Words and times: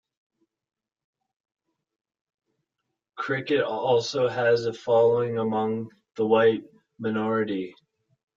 Cricket 3.17 3.61
also 3.63 4.27
has 4.27 4.65
a 4.65 4.73
following 4.73 5.37
among 5.37 5.91
the 6.15 6.25
white 6.25 6.63
minority. 6.97 7.75